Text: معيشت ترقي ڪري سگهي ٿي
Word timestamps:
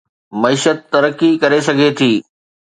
معيشت 0.41 0.79
ترقي 0.91 1.29
ڪري 1.41 1.59
سگهي 1.67 1.89
ٿي 1.99 2.11